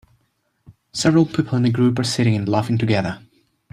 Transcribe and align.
Several 0.93 1.27
people 1.27 1.59
in 1.59 1.65
a 1.65 1.69
group 1.69 1.99
are 1.99 2.03
sitting 2.03 2.33
and 2.35 2.49
laughing 2.49 2.79
together. 2.79 3.21